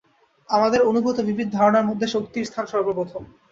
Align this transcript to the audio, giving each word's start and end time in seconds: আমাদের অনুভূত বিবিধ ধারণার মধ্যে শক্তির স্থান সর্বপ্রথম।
আমাদের 0.49 0.81
অনুভূত 0.81 1.17
বিবিধ 1.27 1.47
ধারণার 1.51 1.87
মধ্যে 1.89 2.07
শক্তির 2.07 2.47
স্থান 2.49 2.65
সর্বপ্রথম। 2.67 3.21